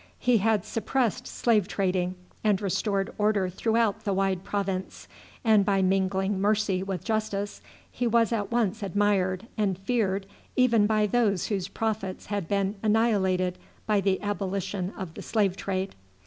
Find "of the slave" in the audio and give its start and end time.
14.97-15.55